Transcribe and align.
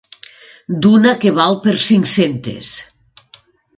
D'una 0.85 1.11
que 1.25 1.33
val 1.41 1.59
per 1.67 1.75
cinc-centes. 1.91 2.73